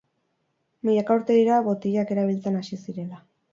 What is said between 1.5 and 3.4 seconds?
botilak erabiltzen hasi zirela.